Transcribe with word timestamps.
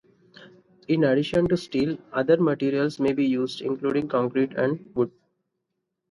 In 0.87 1.03
addition 1.03 1.47
to 1.49 1.55
steel, 1.55 1.99
other 2.11 2.37
materials 2.37 2.99
may 2.99 3.13
be 3.13 3.23
used, 3.23 3.61
including 3.61 4.07
concrete 4.07 4.51
and 4.55 4.83
wood. 4.95 5.11